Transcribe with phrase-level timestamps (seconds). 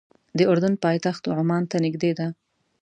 [0.37, 2.27] د اردن پایتخت عمان ته نږدې ده.